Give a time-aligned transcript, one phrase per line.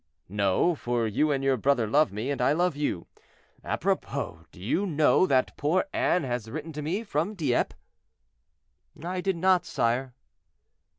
[0.29, 3.05] "No, for you and your brother love me, and I love you.
[3.63, 7.75] Apropos, do you know that poor Anne has written to me from Dieppe?"
[9.03, 10.15] "I did not, sire."